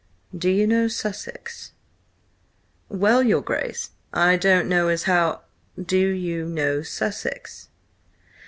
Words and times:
"Do 0.35 0.49
you 0.49 0.65
know 0.65 0.87
Sussex?" 0.87 1.73
"Well, 2.89 3.21
your 3.21 3.41
Grace, 3.43 3.91
I 4.11 4.35
don't 4.35 4.67
know 4.67 4.87
as 4.87 5.03
how—" 5.03 5.41
"Do 5.79 6.07
you 6.07 6.43
know 6.47 6.81
Sussex?" 6.81 7.69